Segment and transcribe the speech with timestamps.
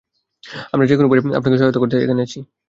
[0.73, 2.39] আমরা যেকোন উপায়ে আপনাকে সহায়তা করতে এখানে আছি।